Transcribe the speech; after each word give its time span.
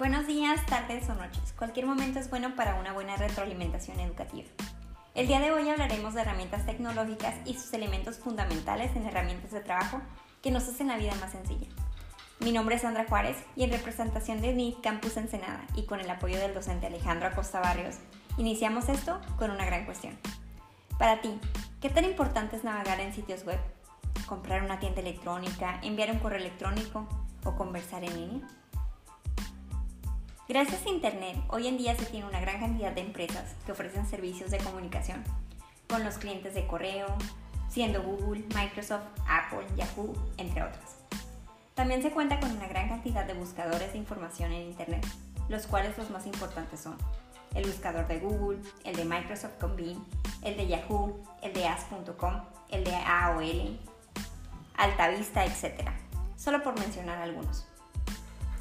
Buenos 0.00 0.26
días, 0.26 0.64
tardes 0.64 1.10
o 1.10 1.14
noches. 1.14 1.52
Cualquier 1.58 1.84
momento 1.84 2.18
es 2.18 2.30
bueno 2.30 2.56
para 2.56 2.76
una 2.76 2.94
buena 2.94 3.16
retroalimentación 3.16 4.00
educativa. 4.00 4.48
El 5.14 5.26
día 5.26 5.40
de 5.40 5.52
hoy 5.52 5.68
hablaremos 5.68 6.14
de 6.14 6.22
herramientas 6.22 6.64
tecnológicas 6.64 7.34
y 7.44 7.52
sus 7.52 7.70
elementos 7.74 8.16
fundamentales 8.16 8.96
en 8.96 9.04
herramientas 9.04 9.50
de 9.50 9.60
trabajo 9.60 10.00
que 10.40 10.50
nos 10.50 10.66
hacen 10.66 10.88
la 10.88 10.96
vida 10.96 11.14
más 11.20 11.32
sencilla. 11.32 11.66
Mi 12.38 12.50
nombre 12.50 12.76
es 12.76 12.80
Sandra 12.80 13.04
Juárez 13.06 13.36
y 13.56 13.64
en 13.64 13.72
representación 13.72 14.40
de 14.40 14.54
UNIT 14.54 14.80
Campus 14.80 15.18
Ensenada 15.18 15.66
y 15.74 15.84
con 15.84 16.00
el 16.00 16.08
apoyo 16.08 16.38
del 16.38 16.54
docente 16.54 16.86
Alejandro 16.86 17.28
Acosta 17.28 17.60
Barrios, 17.60 17.96
iniciamos 18.38 18.88
esto 18.88 19.20
con 19.38 19.50
una 19.50 19.66
gran 19.66 19.84
cuestión. 19.84 20.18
Para 20.98 21.20
ti, 21.20 21.38
¿qué 21.82 21.90
tan 21.90 22.06
importante 22.06 22.56
es 22.56 22.64
navegar 22.64 23.00
en 23.00 23.12
sitios 23.12 23.44
web? 23.44 23.60
¿Comprar 24.24 24.62
una 24.62 24.80
tienda 24.80 25.02
electrónica, 25.02 25.78
enviar 25.82 26.10
un 26.10 26.20
correo 26.20 26.38
electrónico 26.38 27.06
o 27.44 27.54
conversar 27.54 28.02
en 28.02 28.16
línea? 28.16 28.59
Gracias 30.50 30.84
a 30.84 30.88
Internet, 30.88 31.36
hoy 31.46 31.68
en 31.68 31.78
día 31.78 31.94
se 31.94 32.06
tiene 32.06 32.26
una 32.26 32.40
gran 32.40 32.58
cantidad 32.58 32.90
de 32.90 33.02
empresas 33.02 33.54
que 33.64 33.70
ofrecen 33.70 34.04
servicios 34.04 34.50
de 34.50 34.58
comunicación 34.58 35.22
con 35.88 36.02
los 36.02 36.18
clientes 36.18 36.54
de 36.54 36.66
correo, 36.66 37.06
siendo 37.68 38.02
Google, 38.02 38.42
Microsoft, 38.56 39.04
Apple, 39.28 39.64
Yahoo, 39.76 40.12
entre 40.38 40.64
otros. 40.64 40.82
También 41.74 42.02
se 42.02 42.10
cuenta 42.10 42.40
con 42.40 42.50
una 42.50 42.66
gran 42.66 42.88
cantidad 42.88 43.24
de 43.26 43.34
buscadores 43.34 43.92
de 43.92 43.98
información 43.98 44.50
en 44.50 44.62
Internet, 44.62 45.06
los 45.48 45.68
cuales 45.68 45.96
los 45.96 46.10
más 46.10 46.26
importantes 46.26 46.80
son 46.80 46.98
el 47.54 47.64
buscador 47.64 48.08
de 48.08 48.18
Google, 48.18 48.58
el 48.82 48.96
de 48.96 49.04
Microsoft 49.04 49.54
con 49.60 49.78
el 49.78 50.56
de 50.56 50.66
Yahoo, 50.66 51.22
el 51.42 51.52
de 51.52 51.68
As.com, 51.68 52.42
el 52.70 52.82
de 52.82 52.96
AOL, 52.96 53.78
Altavista, 54.76 55.44
etc. 55.44 55.90
Solo 56.36 56.60
por 56.64 56.76
mencionar 56.76 57.18
algunos. 57.18 57.68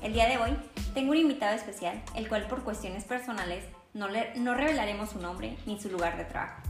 El 0.04 0.14
día 0.14 0.30
de 0.30 0.38
hoy 0.38 0.56
tengo 0.94 1.12
un 1.12 1.18
invitado 1.18 1.56
especial, 1.56 2.02
el 2.16 2.28
cual 2.28 2.48
por 2.48 2.64
cuestiones 2.64 3.04
personales 3.04 3.64
no, 3.94 4.08
no 4.36 4.54
revelaremos 4.54 5.12
su 5.12 5.20
nombre 5.20 5.58
ni 5.66 5.80
su 5.80 5.90
lugar 5.90 6.18
de 6.18 6.26
trabajo, 6.26 6.62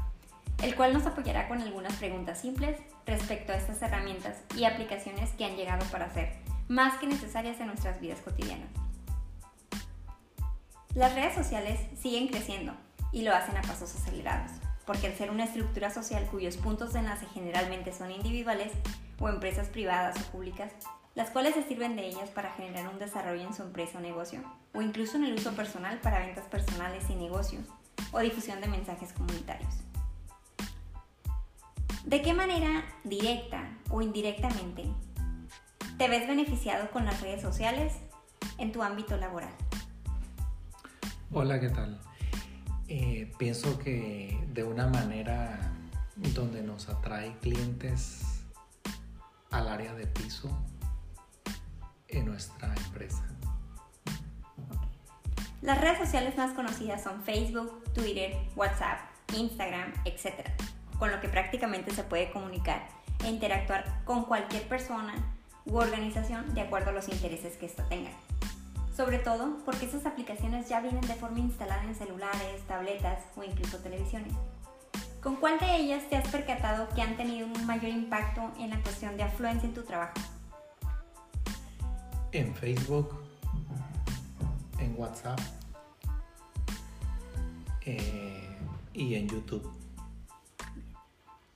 el 0.61 0.75
cual 0.75 0.93
nos 0.93 1.05
apoyará 1.05 1.47
con 1.47 1.61
algunas 1.61 1.93
preguntas 1.95 2.39
simples 2.39 2.77
respecto 3.05 3.51
a 3.51 3.55
estas 3.55 3.81
herramientas 3.81 4.37
y 4.55 4.65
aplicaciones 4.65 5.31
que 5.31 5.45
han 5.45 5.55
llegado 5.55 5.85
para 5.87 6.13
ser 6.13 6.37
más 6.67 6.97
que 6.99 7.07
necesarias 7.07 7.59
en 7.59 7.67
nuestras 7.67 7.99
vidas 7.99 8.19
cotidianas. 8.21 8.69
Las 10.95 11.13
redes 11.13 11.35
sociales 11.35 11.79
siguen 11.99 12.27
creciendo 12.27 12.73
y 13.11 13.21
lo 13.21 13.33
hacen 13.33 13.57
a 13.57 13.61
pasos 13.61 13.95
acelerados, 13.95 14.51
porque 14.85 15.07
al 15.07 15.15
ser 15.15 15.31
una 15.31 15.45
estructura 15.45 15.91
social 15.91 16.25
cuyos 16.29 16.57
puntos 16.57 16.93
de 16.93 16.99
enlace 16.99 17.25
generalmente 17.33 17.93
son 17.93 18.11
individuales 18.11 18.71
o 19.19 19.29
empresas 19.29 19.67
privadas 19.67 20.15
o 20.19 20.31
públicas, 20.31 20.71
las 21.15 21.31
cuales 21.31 21.55
se 21.55 21.63
sirven 21.63 21.95
de 21.95 22.07
ellas 22.07 22.29
para 22.29 22.53
generar 22.53 22.87
un 22.87 22.99
desarrollo 22.99 23.41
en 23.41 23.53
su 23.53 23.63
empresa 23.63 23.97
o 23.97 24.01
negocio, 24.01 24.41
o 24.73 24.81
incluso 24.81 25.17
en 25.17 25.25
el 25.25 25.33
uso 25.33 25.51
personal 25.53 25.99
para 25.99 26.19
ventas 26.19 26.45
personales 26.45 27.09
y 27.09 27.15
negocios, 27.15 27.65
o 28.11 28.19
difusión 28.19 28.61
de 28.61 28.67
mensajes 28.67 29.13
comunitarios. 29.13 29.73
¿De 32.05 32.21
qué 32.21 32.33
manera 32.33 32.85
directa 33.03 33.77
o 33.89 34.01
indirectamente 34.01 34.85
te 35.97 36.07
ves 36.07 36.27
beneficiado 36.27 36.89
con 36.91 37.05
las 37.05 37.21
redes 37.21 37.41
sociales 37.41 37.93
en 38.57 38.71
tu 38.71 38.81
ámbito 38.81 39.17
laboral? 39.17 39.53
Hola, 41.31 41.59
¿qué 41.59 41.69
tal? 41.69 41.99
Eh, 42.87 43.31
pienso 43.37 43.77
que 43.77 44.43
de 44.53 44.63
una 44.63 44.87
manera 44.87 45.73
donde 46.15 46.63
nos 46.63 46.89
atrae 46.89 47.37
clientes 47.39 48.41
al 49.51 49.67
área 49.67 49.93
de 49.93 50.07
piso 50.07 50.49
en 52.09 52.25
nuestra 52.25 52.73
empresa. 52.85 53.23
Las 55.61 55.81
redes 55.81 55.97
sociales 55.97 56.37
más 56.37 56.53
conocidas 56.53 57.03
son 57.03 57.21
Facebook, 57.23 57.83
Twitter, 57.93 58.37
WhatsApp, 58.55 58.99
Instagram, 59.35 59.91
etc., 60.05 60.49
con 60.97 61.11
lo 61.11 61.19
que 61.19 61.29
prácticamente 61.29 61.91
se 61.91 62.03
puede 62.03 62.31
comunicar 62.31 62.87
e 63.23 63.29
interactuar 63.29 64.03
con 64.05 64.25
cualquier 64.25 64.67
persona 64.67 65.13
u 65.65 65.77
organización 65.77 66.53
de 66.53 66.61
acuerdo 66.61 66.91
a 66.91 66.93
los 66.93 67.09
intereses 67.09 67.57
que 67.57 67.65
ésta 67.65 67.83
tenga. 67.89 68.11
Sobre 68.95 69.19
todo 69.19 69.57
porque 69.65 69.85
esas 69.85 70.05
aplicaciones 70.05 70.67
ya 70.67 70.81
vienen 70.81 71.01
de 71.01 71.15
forma 71.15 71.39
instalada 71.39 71.83
en 71.83 71.95
celulares, 71.95 72.61
tabletas 72.67 73.23
o 73.35 73.43
incluso 73.43 73.77
televisiones. 73.77 74.33
¿Con 75.21 75.35
cuál 75.35 75.59
de 75.59 75.75
ellas 75.75 76.03
te 76.09 76.15
has 76.15 76.27
percatado 76.29 76.87
que 76.95 77.01
han 77.01 77.17
tenido 77.17 77.47
un 77.47 77.65
mayor 77.65 77.91
impacto 77.91 78.51
en 78.57 78.69
la 78.69 78.81
cuestión 78.81 79.17
de 79.17 79.23
afluencia 79.23 79.67
en 79.67 79.73
tu 79.73 79.83
trabajo? 79.83 80.13
En 82.31 82.53
Facebook, 82.55 83.15
en 84.79 84.95
WhatsApp 84.97 85.39
eh, 87.85 88.57
y 88.93 89.15
en 89.15 89.27
YouTube. 89.27 89.69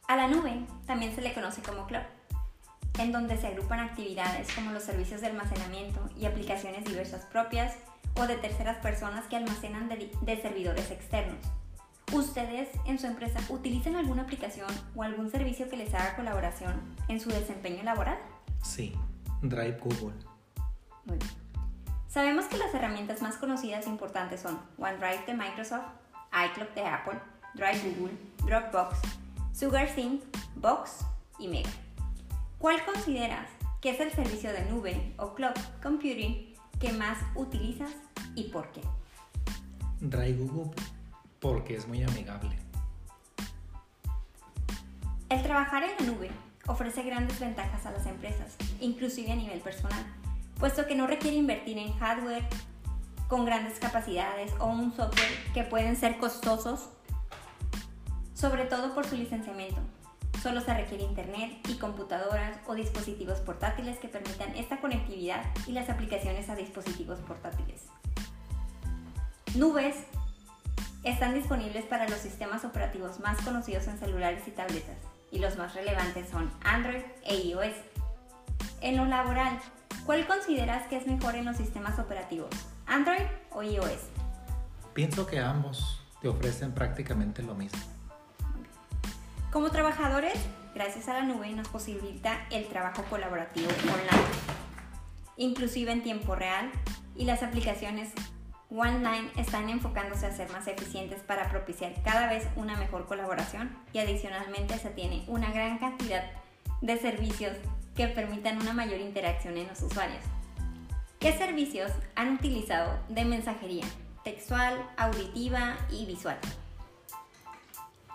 A 0.07 0.16
la 0.16 0.28
nube 0.28 0.66
también 0.85 1.13
se 1.16 1.22
le 1.22 1.33
conoce 1.33 1.62
como 1.62 1.88
cloud, 1.88 2.03
en 3.00 3.12
donde 3.12 3.38
se 3.38 3.47
agrupan 3.47 3.79
actividades 3.79 4.51
como 4.53 4.72
los 4.72 4.83
servicios 4.83 5.22
de 5.22 5.28
almacenamiento 5.28 6.09
y 6.19 6.25
aplicaciones 6.25 6.85
diversas 6.85 7.25
propias 7.25 7.75
o 8.16 8.28
de 8.28 8.38
terceras 8.38 8.78
personas 8.78 9.25
que 9.25 9.38
almacenan 9.38 9.89
de, 9.89 10.12
de 10.22 10.41
servidores 10.41 10.91
externos. 10.91 11.39
¿Ustedes 12.12 12.69
en 12.85 13.00
su 13.00 13.07
empresa 13.07 13.39
utilizan 13.50 13.95
alguna 13.95 14.23
aplicación 14.23 14.69
o 14.95 15.03
algún 15.03 15.31
servicio 15.31 15.69
que 15.69 15.78
les 15.78 15.94
haga 15.95 16.16
colaboración 16.16 16.79
en 17.07 17.19
su 17.19 17.29
desempeño 17.29 17.81
laboral? 17.83 18.19
Sí, 18.62 18.94
Drive 19.41 19.79
Google. 19.79 20.32
Sabemos 22.07 22.45
que 22.45 22.57
las 22.57 22.73
herramientas 22.73 23.21
más 23.21 23.37
conocidas 23.37 23.87
e 23.87 23.89
importantes 23.89 24.39
son 24.39 24.59
OneDrive 24.77 25.25
de 25.25 25.33
Microsoft, 25.33 25.85
iCloud 26.31 26.69
de 26.75 26.85
Apple, 26.85 27.19
Drive 27.55 27.95
Google, 27.95 28.17
Dropbox, 28.45 28.99
SugarSync, 29.51 30.21
Box 30.55 31.05
y 31.39 31.47
Mega. 31.47 31.71
¿Cuál 32.59 32.85
consideras 32.85 33.49
que 33.81 33.89
es 33.89 33.99
el 33.99 34.11
servicio 34.11 34.53
de 34.53 34.63
nube 34.65 35.13
o 35.17 35.33
cloud 35.33 35.55
computing 35.81 36.53
que 36.79 36.93
más 36.93 37.17
utilizas 37.35 37.91
y 38.35 38.45
por 38.45 38.71
qué? 38.71 38.81
Drive 39.99 40.37
Google 40.37 40.71
porque 41.39 41.75
es 41.75 41.87
muy 41.87 42.03
amigable. 42.03 42.55
El 45.29 45.41
trabajar 45.41 45.83
en 45.83 45.91
la 45.97 46.13
nube 46.13 46.29
ofrece 46.67 47.03
grandes 47.03 47.39
ventajas 47.39 47.85
a 47.85 47.91
las 47.91 48.05
empresas, 48.05 48.55
inclusive 48.79 49.31
a 49.31 49.35
nivel 49.35 49.59
personal 49.59 50.05
puesto 50.63 50.88
que 50.88 50.96
no 50.96 51.07
requiere 51.07 51.35
invertir 51.35 51.78
en 51.78 51.91
hardware 52.00 52.46
con 53.28 53.44
grandes 53.44 53.79
capacidades 53.79 54.53
o 54.59 54.68
un 54.68 54.96
software 54.96 55.51
que 55.53 55.63
pueden 55.63 55.97
ser 55.97 56.18
costosos, 56.19 56.88
sobre 58.34 58.63
todo 58.63 58.96
por 58.96 59.06
su 59.06 59.18
licenciamiento. 59.18 59.81
Solo 60.41 60.62
se 60.62 60.74
requiere 60.74 61.03
internet 61.03 61.51
y 61.68 61.74
computadoras 61.74 62.59
o 62.66 62.75
dispositivos 62.75 63.40
portátiles 63.40 64.00
que 64.00 64.07
permitan 64.07 64.56
esta 64.56 64.79
conectividad 64.79 65.44
y 65.68 65.74
las 65.74 65.90
aplicaciones 65.90 66.47
a 66.47 66.56
dispositivos 66.56 67.19
portátiles. 67.19 67.81
Nubes 69.56 69.97
están 71.03 71.34
disponibles 71.34 71.84
para 71.84 72.07
los 72.07 72.19
sistemas 72.19 72.63
operativos 72.63 73.19
más 73.19 73.38
conocidos 73.41 73.85
en 73.88 73.97
celulares 73.97 74.47
y 74.47 74.51
tabletas, 74.51 74.95
y 75.30 75.40
los 75.40 75.57
más 75.57 75.75
relevantes 75.75 76.30
son 76.30 76.50
Android 76.63 77.03
e 77.25 77.35
iOS. 77.35 77.75
En 78.80 78.95
lo 78.95 79.03
laboral, 79.03 79.59
¿Cuál 80.05 80.27
consideras 80.27 80.85
que 80.87 80.97
es 80.97 81.07
mejor 81.07 81.35
en 81.35 81.45
los 81.45 81.55
sistemas 81.55 81.97
operativos? 81.97 82.49
¿Android 82.85 83.23
o 83.51 83.63
iOS? 83.63 84.09
Pienso 84.93 85.25
que 85.25 85.39
ambos 85.39 86.01
te 86.21 86.27
ofrecen 86.27 86.73
prácticamente 86.73 87.41
lo 87.41 87.55
mismo. 87.55 87.79
Como 89.49 89.69
trabajadores, 89.69 90.33
gracias 90.75 91.07
a 91.07 91.13
la 91.13 91.23
nube 91.23 91.50
nos 91.51 91.69
posibilita 91.69 92.45
el 92.51 92.67
trabajo 92.67 93.03
colaborativo 93.09 93.69
online, 93.69 94.27
inclusive 95.38 95.94
en 95.94 96.03
tiempo 96.03 96.35
real, 96.35 96.69
y 97.15 97.23
las 97.23 97.41
aplicaciones 97.41 98.11
OneLine 98.69 99.31
están 99.38 99.69
enfocándose 99.69 100.25
a 100.25 100.35
ser 100.35 100.51
más 100.51 100.67
eficientes 100.67 101.21
para 101.21 101.49
propiciar 101.49 101.94
cada 102.03 102.27
vez 102.27 102.45
una 102.57 102.75
mejor 102.75 103.06
colaboración 103.06 103.73
y 103.94 103.99
adicionalmente 103.99 104.77
se 104.79 104.89
tiene 104.89 105.23
una 105.27 105.51
gran 105.51 105.77
cantidad 105.77 106.23
de 106.83 106.97
servicios 106.97 107.56
que 107.95 108.07
permitan 108.09 108.62
una 108.62 108.74
mayor 108.74 109.00
interacción 109.00 109.57
en 109.57 109.68
los 109.69 109.81
usuarios. 109.81 110.21
¿Qué 111.18 111.31
servicios 111.31 111.89
han 112.13 112.35
utilizado 112.35 113.00
de 113.07 113.24
mensajería 113.24 113.85
textual, 114.25 114.85
auditiva 114.97 115.77
y 115.89 116.06
visual? 116.06 116.38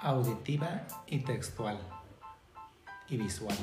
Auditiva 0.02 0.82
y 1.06 1.20
textual 1.20 1.80
y 3.08 3.16
visual. 3.16 3.56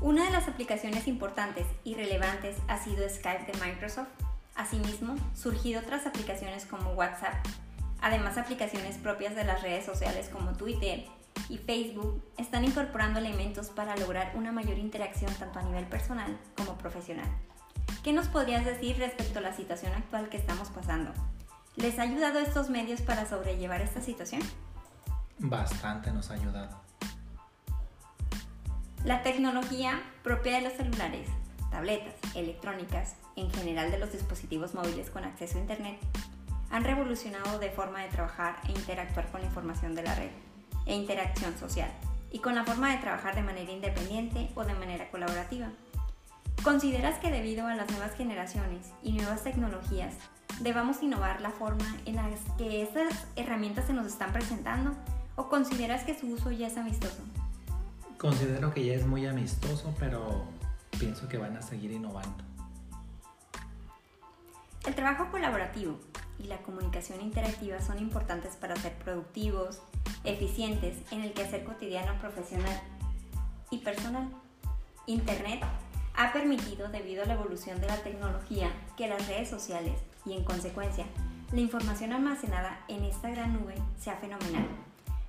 Una 0.00 0.26
de 0.26 0.30
las 0.30 0.46
aplicaciones 0.46 1.08
importantes 1.08 1.66
y 1.82 1.96
relevantes 1.96 2.56
ha 2.68 2.78
sido 2.78 3.08
Skype 3.08 3.50
de 3.50 3.66
Microsoft. 3.66 4.08
Asimismo, 4.54 5.16
surgido 5.34 5.80
otras 5.80 6.06
aplicaciones 6.06 6.66
como 6.66 6.92
WhatsApp, 6.92 7.34
además 8.00 8.38
aplicaciones 8.38 8.96
propias 8.96 9.34
de 9.34 9.42
las 9.42 9.62
redes 9.62 9.84
sociales 9.84 10.28
como 10.28 10.52
Twitter, 10.52 11.04
y 11.50 11.58
Facebook 11.58 12.22
están 12.38 12.64
incorporando 12.64 13.18
elementos 13.18 13.68
para 13.68 13.96
lograr 13.96 14.32
una 14.36 14.52
mayor 14.52 14.78
interacción 14.78 15.32
tanto 15.34 15.58
a 15.58 15.62
nivel 15.62 15.86
personal 15.86 16.38
como 16.56 16.78
profesional. 16.78 17.28
¿qué 18.02 18.12
nos 18.12 18.28
podrías 18.28 18.64
decir 18.64 18.96
respecto 18.98 19.38
a 19.38 19.42
la 19.42 19.54
situación 19.54 19.92
actual 19.92 20.28
que 20.28 20.36
estamos 20.36 20.68
pasando? 20.70 21.12
¿Les 21.76 21.98
ha 21.98 22.02
ayudado 22.02 22.38
estos 22.38 22.70
medios 22.70 23.02
para 23.02 23.26
sobrellevar 23.26 23.80
esta 23.80 24.00
situación? 24.00 24.42
Bastante 25.38 26.10
nos 26.10 26.30
ha 26.30 26.34
ayudado. 26.34 26.80
La 29.04 29.22
tecnología 29.22 30.00
propia 30.22 30.56
de 30.56 30.62
los 30.62 30.74
celulares, 30.74 31.28
tabletas, 31.70 32.14
electrónicas, 32.34 33.16
en 33.36 33.50
general 33.50 33.90
de 33.90 33.98
los 33.98 34.12
dispositivos 34.12 34.74
móviles 34.74 35.10
con 35.10 35.24
acceso 35.24 35.56
a 35.56 35.60
Internet, 35.60 35.98
han 36.70 36.84
revolucionado 36.84 37.58
de 37.58 37.70
forma 37.70 38.02
de 38.02 38.08
trabajar 38.08 38.60
e 38.68 38.72
interactuar 38.72 39.30
con 39.30 39.40
la 39.40 39.46
información 39.46 39.94
de 39.94 40.02
la 40.02 40.14
red 40.14 40.30
e 40.90 40.94
interacción 40.94 41.56
social 41.56 41.88
y 42.32 42.40
con 42.40 42.56
la 42.56 42.64
forma 42.64 42.90
de 42.90 42.98
trabajar 42.98 43.36
de 43.36 43.42
manera 43.42 43.70
independiente 43.70 44.50
o 44.56 44.64
de 44.64 44.74
manera 44.74 45.08
colaborativa. 45.10 45.68
¿Consideras 46.64 47.18
que 47.20 47.30
debido 47.30 47.66
a 47.66 47.74
las 47.74 47.88
nuevas 47.90 48.14
generaciones 48.14 48.92
y 49.02 49.12
nuevas 49.12 49.44
tecnologías 49.44 50.14
debamos 50.60 51.02
innovar 51.02 51.40
la 51.40 51.50
forma 51.50 51.96
en 52.06 52.16
la 52.16 52.28
que 52.58 52.82
estas 52.82 53.26
herramientas 53.36 53.86
se 53.86 53.92
nos 53.92 54.06
están 54.06 54.32
presentando 54.32 54.94
o 55.36 55.48
consideras 55.48 56.02
que 56.02 56.18
su 56.18 56.26
uso 56.26 56.50
ya 56.50 56.66
es 56.66 56.76
amistoso? 56.76 57.22
Considero 58.18 58.74
que 58.74 58.84
ya 58.84 58.94
es 58.94 59.06
muy 59.06 59.26
amistoso, 59.26 59.94
pero 59.98 60.44
pienso 60.98 61.28
que 61.28 61.38
van 61.38 61.56
a 61.56 61.62
seguir 61.62 61.92
innovando. 61.92 62.44
El 64.86 64.94
trabajo 64.94 65.30
colaborativo 65.30 66.00
y 66.38 66.44
la 66.48 66.58
comunicación 66.58 67.20
interactiva 67.20 67.80
son 67.80 67.98
importantes 67.98 68.56
para 68.56 68.74
ser 68.76 68.92
productivos, 68.94 69.80
eficientes 70.24 70.96
en 71.10 71.22
el 71.22 71.32
quehacer 71.32 71.64
cotidiano 71.64 72.18
profesional 72.20 72.80
y 73.70 73.78
personal. 73.78 74.28
Internet 75.06 75.62
ha 76.16 76.32
permitido, 76.32 76.88
debido 76.88 77.22
a 77.22 77.26
la 77.26 77.34
evolución 77.34 77.80
de 77.80 77.86
la 77.86 77.96
tecnología, 78.02 78.70
que 78.96 79.08
las 79.08 79.26
redes 79.28 79.48
sociales 79.48 79.98
y, 80.26 80.34
en 80.34 80.44
consecuencia, 80.44 81.06
la 81.52 81.60
información 81.60 82.12
almacenada 82.12 82.80
en 82.88 83.04
esta 83.04 83.30
gran 83.30 83.54
nube 83.54 83.74
sea 83.98 84.16
fenomenal, 84.16 84.66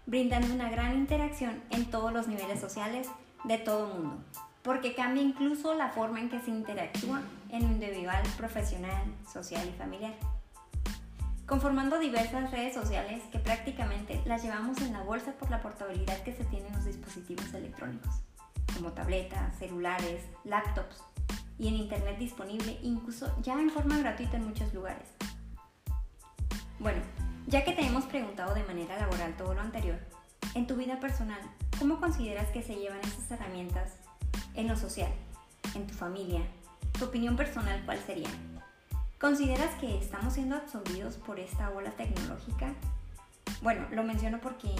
brindando 0.05 0.53
una 0.53 0.69
gran 0.69 0.97
interacción 0.97 1.63
en 1.69 1.85
todos 1.89 2.11
los 2.11 2.27
niveles 2.27 2.59
sociales 2.59 3.07
de 3.45 3.57
todo 3.57 3.87
el 3.87 3.93
mundo, 3.93 4.23
porque 4.61 4.93
cambia 4.93 5.23
incluso 5.23 5.73
la 5.73 5.89
forma 5.89 6.19
en 6.19 6.29
que 6.29 6.41
se 6.41 6.51
interactúa 6.51 7.21
en 7.49 7.61
individual, 7.61 8.21
profesional, 8.37 9.03
social 9.31 9.67
y 9.67 9.77
familiar 9.77 10.13
conformando 11.51 11.99
diversas 11.99 12.49
redes 12.49 12.73
sociales 12.73 13.23
que 13.29 13.37
prácticamente 13.37 14.21
las 14.23 14.41
llevamos 14.41 14.79
en 14.79 14.93
la 14.93 15.03
bolsa 15.03 15.33
por 15.33 15.51
la 15.51 15.61
portabilidad 15.61 16.23
que 16.23 16.33
se 16.33 16.45
tiene 16.45 16.69
en 16.69 16.75
los 16.75 16.85
dispositivos 16.85 17.53
electrónicos, 17.53 18.21
como 18.73 18.93
tabletas, 18.93 19.57
celulares, 19.59 20.23
laptops 20.45 21.03
y 21.59 21.67
en 21.67 21.75
Internet 21.75 22.17
disponible 22.17 22.79
incluso 22.83 23.35
ya 23.41 23.59
en 23.59 23.69
forma 23.69 23.97
gratuita 23.97 24.37
en 24.37 24.47
muchos 24.47 24.73
lugares. 24.73 25.09
Bueno, 26.79 27.01
ya 27.47 27.65
que 27.65 27.73
te 27.73 27.85
hemos 27.85 28.05
preguntado 28.05 28.55
de 28.55 28.63
manera 28.63 28.97
laboral 28.97 29.35
todo 29.35 29.53
lo 29.53 29.59
anterior, 29.59 29.99
en 30.53 30.67
tu 30.67 30.77
vida 30.77 31.01
personal, 31.01 31.41
¿cómo 31.77 31.99
consideras 31.99 32.47
que 32.51 32.63
se 32.63 32.77
llevan 32.77 33.01
estas 33.01 33.29
herramientas 33.29 33.97
en 34.53 34.69
lo 34.69 34.77
social, 34.77 35.11
en 35.75 35.85
tu 35.85 35.93
familia? 35.95 36.43
¿Tu 36.97 37.03
opinión 37.03 37.35
personal 37.35 37.83
cuál 37.85 37.99
sería? 37.99 38.29
¿Consideras 39.21 39.75
que 39.75 39.99
estamos 39.99 40.33
siendo 40.33 40.55
absorbidos 40.55 41.17
por 41.17 41.39
esta 41.39 41.69
ola 41.69 41.91
tecnológica? 41.91 42.73
Bueno, 43.61 43.87
lo 43.91 44.01
menciono 44.01 44.41
porque 44.41 44.73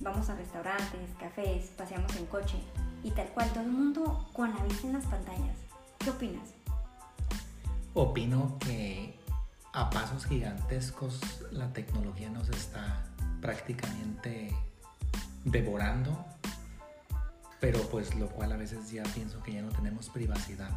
vamos 0.00 0.30
a 0.30 0.34
restaurantes, 0.34 1.10
cafés, 1.20 1.66
paseamos 1.76 2.16
en 2.16 2.24
coche 2.24 2.56
y 3.04 3.10
tal 3.10 3.26
cual, 3.34 3.50
todo 3.50 3.64
el 3.64 3.70
mundo 3.70 4.30
con 4.32 4.54
la 4.54 4.64
vista 4.64 4.86
en 4.86 4.94
las 4.94 5.04
pantallas. 5.04 5.58
¿Qué 5.98 6.08
opinas? 6.08 6.54
Opino 7.92 8.58
que 8.60 9.14
a 9.74 9.90
pasos 9.90 10.24
gigantescos 10.24 11.20
la 11.50 11.70
tecnología 11.74 12.30
nos 12.30 12.48
está 12.48 13.04
prácticamente 13.42 14.56
devorando, 15.44 16.24
pero 17.60 17.78
pues 17.90 18.14
lo 18.14 18.30
cual 18.30 18.52
a 18.52 18.56
veces 18.56 18.90
ya 18.90 19.02
pienso 19.02 19.42
que 19.42 19.52
ya 19.52 19.60
no 19.60 19.68
tenemos 19.68 20.08
privacidad. 20.08 20.70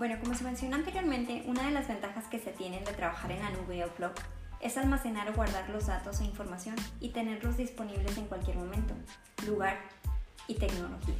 Bueno, 0.00 0.16
como 0.18 0.34
se 0.34 0.44
mencionó 0.44 0.76
anteriormente, 0.76 1.44
una 1.46 1.64
de 1.64 1.72
las 1.72 1.86
ventajas 1.86 2.24
que 2.24 2.38
se 2.38 2.52
tienen 2.52 2.82
de 2.86 2.92
trabajar 2.94 3.32
en 3.32 3.42
la 3.42 3.50
nube 3.50 3.84
o 3.84 3.88
cloud 3.96 4.12
es 4.58 4.78
almacenar 4.78 5.28
o 5.28 5.34
guardar 5.34 5.68
los 5.68 5.88
datos 5.88 6.22
e 6.22 6.24
información 6.24 6.74
y 7.02 7.10
tenerlos 7.10 7.58
disponibles 7.58 8.16
en 8.16 8.24
cualquier 8.24 8.56
momento, 8.56 8.94
lugar 9.46 9.78
y 10.48 10.54
tecnología. 10.54 11.16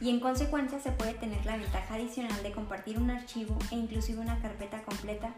Y 0.00 0.10
en 0.10 0.18
consecuencia 0.18 0.80
se 0.80 0.90
puede 0.90 1.14
tener 1.14 1.46
la 1.46 1.58
ventaja 1.58 1.94
adicional 1.94 2.42
de 2.42 2.50
compartir 2.50 2.98
un 2.98 3.08
archivo 3.08 3.56
e 3.70 3.76
inclusive 3.76 4.18
una 4.18 4.40
carpeta 4.40 4.82
completa 4.82 5.32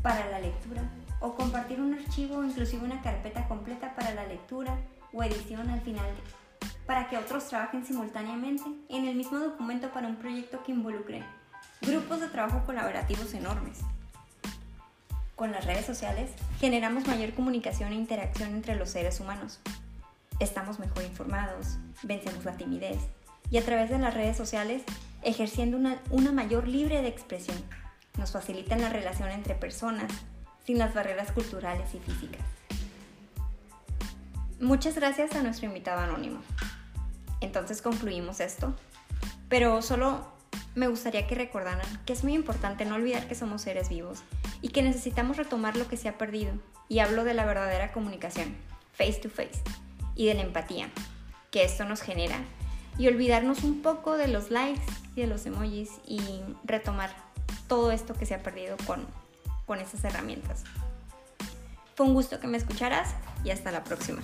para 0.00 0.30
la 0.30 0.38
lectura 0.38 0.82
o 1.18 1.34
compartir 1.34 1.80
un 1.80 1.92
archivo 1.94 2.36
o 2.36 2.44
inclusive 2.44 2.84
una 2.84 3.02
carpeta 3.02 3.48
completa 3.48 3.96
para 3.96 4.14
la 4.14 4.26
lectura 4.26 4.78
o 5.12 5.24
edición 5.24 5.68
al 5.70 5.80
final 5.80 6.06
para 6.86 7.08
que 7.08 7.16
otros 7.16 7.48
trabajen 7.48 7.84
simultáneamente 7.84 8.62
en 8.88 9.08
el 9.08 9.16
mismo 9.16 9.40
documento 9.40 9.90
para 9.90 10.06
un 10.06 10.16
proyecto 10.18 10.62
que 10.62 10.70
involucre 10.70 11.24
grupos 11.80 12.20
de 12.20 12.28
trabajo 12.28 12.64
colaborativos 12.66 13.34
enormes. 13.34 13.78
Con 15.36 15.52
las 15.52 15.64
redes 15.64 15.86
sociales 15.86 16.30
generamos 16.58 17.06
mayor 17.06 17.32
comunicación 17.32 17.92
e 17.92 17.96
interacción 17.96 18.50
entre 18.50 18.74
los 18.74 18.90
seres 18.90 19.20
humanos. 19.20 19.60
Estamos 20.40 20.78
mejor 20.78 21.04
informados, 21.04 21.78
vencemos 22.02 22.44
la 22.44 22.56
timidez 22.56 22.98
y 23.50 23.58
a 23.58 23.64
través 23.64 23.90
de 23.90 23.98
las 23.98 24.14
redes 24.14 24.36
sociales 24.36 24.82
ejerciendo 25.22 25.76
una, 25.76 26.00
una 26.10 26.32
mayor 26.32 26.66
libre 26.66 27.02
de 27.02 27.08
expresión. 27.08 27.56
Nos 28.18 28.32
facilitan 28.32 28.80
la 28.80 28.88
relación 28.88 29.30
entre 29.30 29.54
personas 29.54 30.12
sin 30.66 30.78
las 30.78 30.92
barreras 30.92 31.32
culturales 31.32 31.94
y 31.94 31.98
físicas. 32.00 32.42
Muchas 34.60 34.96
gracias 34.96 35.36
a 35.36 35.42
nuestro 35.42 35.66
invitado 35.66 36.00
anónimo. 36.00 36.40
Entonces 37.40 37.80
concluimos 37.80 38.40
esto, 38.40 38.74
pero 39.48 39.82
solo 39.82 40.37
me 40.74 40.88
gustaría 40.88 41.26
que 41.26 41.34
recordaran 41.34 41.86
que 42.06 42.12
es 42.12 42.24
muy 42.24 42.34
importante 42.34 42.84
no 42.84 42.94
olvidar 42.94 43.26
que 43.26 43.34
somos 43.34 43.62
seres 43.62 43.88
vivos 43.88 44.22
y 44.62 44.68
que 44.68 44.82
necesitamos 44.82 45.36
retomar 45.36 45.76
lo 45.76 45.88
que 45.88 45.96
se 45.96 46.08
ha 46.08 46.18
perdido. 46.18 46.52
Y 46.88 47.00
hablo 47.00 47.24
de 47.24 47.34
la 47.34 47.44
verdadera 47.44 47.92
comunicación, 47.92 48.56
face 48.92 49.14
to 49.14 49.28
face, 49.28 49.62
y 50.14 50.26
de 50.26 50.34
la 50.34 50.42
empatía 50.42 50.90
que 51.50 51.64
esto 51.64 51.84
nos 51.84 52.02
genera. 52.02 52.36
Y 52.98 53.06
olvidarnos 53.06 53.62
un 53.62 53.80
poco 53.80 54.16
de 54.16 54.28
los 54.28 54.50
likes 54.50 54.82
y 55.14 55.20
de 55.20 55.26
los 55.28 55.46
emojis 55.46 55.90
y 56.06 56.20
retomar 56.64 57.10
todo 57.68 57.92
esto 57.92 58.14
que 58.14 58.26
se 58.26 58.34
ha 58.34 58.42
perdido 58.42 58.76
con, 58.86 59.06
con 59.66 59.78
esas 59.78 60.02
herramientas. 60.04 60.64
Fue 61.94 62.06
un 62.06 62.14
gusto 62.14 62.40
que 62.40 62.46
me 62.46 62.56
escucharas 62.56 63.14
y 63.44 63.50
hasta 63.50 63.70
la 63.70 63.84
próxima. 63.84 64.20